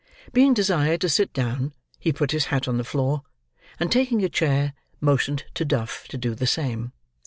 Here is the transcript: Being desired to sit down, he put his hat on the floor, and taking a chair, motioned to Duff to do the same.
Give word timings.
Being 0.33 0.55
desired 0.55 0.99
to 1.01 1.09
sit 1.09 1.31
down, 1.31 1.73
he 1.99 2.11
put 2.11 2.31
his 2.31 2.45
hat 2.45 2.67
on 2.67 2.77
the 2.79 2.83
floor, 2.83 3.21
and 3.79 3.91
taking 3.91 4.23
a 4.23 4.29
chair, 4.29 4.73
motioned 4.99 5.43
to 5.53 5.63
Duff 5.63 6.07
to 6.07 6.17
do 6.17 6.33
the 6.33 6.47
same. 6.47 6.91